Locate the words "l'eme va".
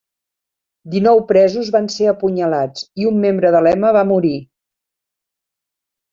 3.67-4.03